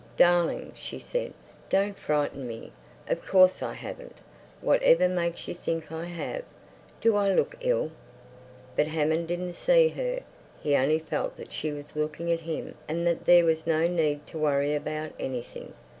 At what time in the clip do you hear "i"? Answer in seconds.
3.61-3.73, 5.91-6.05, 7.15-7.31